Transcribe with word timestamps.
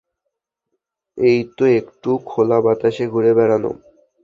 এইতো 1.17 1.63
একটু 1.79 2.09
খোলা 2.25 2.57
বাতাসে 2.65 3.05
ঘুরে 3.07 3.31
বেড়ানো। 3.37 3.71